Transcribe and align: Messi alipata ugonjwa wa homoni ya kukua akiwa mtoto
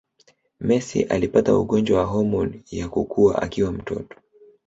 Messi 0.59 1.03
alipata 1.03 1.57
ugonjwa 1.57 1.99
wa 1.99 2.05
homoni 2.05 2.63
ya 2.71 2.89
kukua 2.89 3.41
akiwa 3.41 3.71
mtoto 3.71 4.17